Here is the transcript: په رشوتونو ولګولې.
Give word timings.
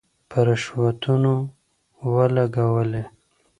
په 0.29 0.37
رشوتونو 0.47 1.33
ولګولې. 2.13 3.03